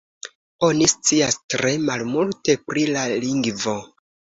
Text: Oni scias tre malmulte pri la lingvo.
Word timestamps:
Oni 0.67 0.87
scias 0.93 1.39
tre 1.57 1.75
malmulte 1.85 2.59
pri 2.67 2.91
la 2.99 3.09
lingvo. 3.23 3.81